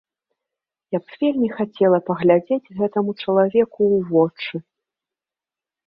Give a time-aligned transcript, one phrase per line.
[0.95, 4.55] Я б вельмі хацела паглядзець гэтаму чалавеку ў вочы.